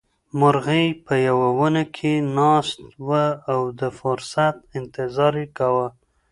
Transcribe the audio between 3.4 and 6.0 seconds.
او د فرصت انتظار یې کاوه.